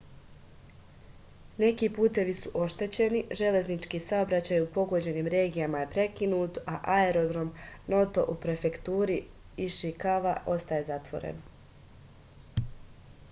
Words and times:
neki 1.63 1.87
putevi 1.97 2.33
su 2.37 2.51
oštećeni 2.61 3.19
železnički 3.41 3.99
saobraćaj 4.05 4.61
u 4.63 4.69
pogođenim 4.77 5.29
regijama 5.33 5.81
je 5.83 5.89
prekinut 5.91 6.57
a 6.73 6.79
aerodrom 6.95 7.51
noto 7.95 8.25
u 8.33 8.35
prefekturi 8.47 9.19
išikava 9.67 10.33
ostaje 10.57 10.87
zatvoren 10.91 11.45